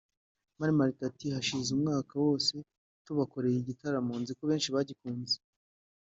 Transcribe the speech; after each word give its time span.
Mani 0.57 0.73
Martin 0.77 1.03
ati 1.09 1.25
“Hari 1.27 1.33
hashize 1.37 1.69
umwaka 1.73 2.13
wose 2.25 2.53
tubakoreye 3.05 3.57
igitaramo 3.59 4.13
nziko 4.21 4.41
abenshi 4.43 4.73
bagikunze 4.75 5.35